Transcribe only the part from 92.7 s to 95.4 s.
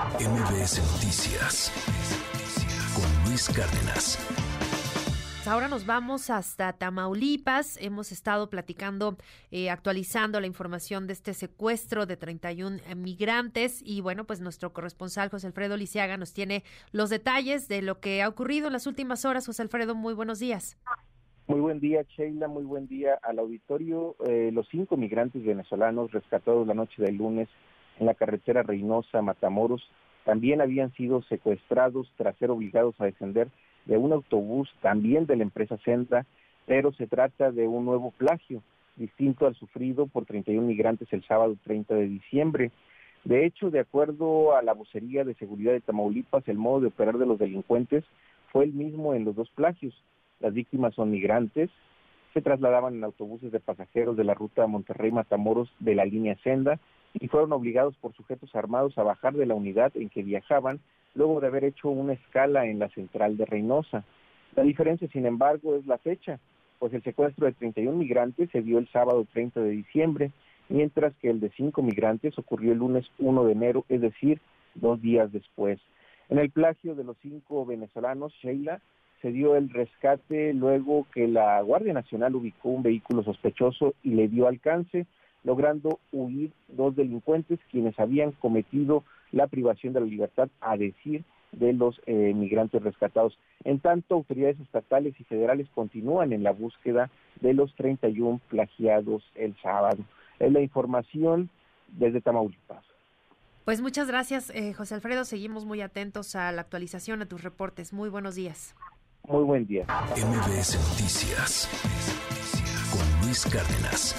rescatados. En tanto, autoridades estatales y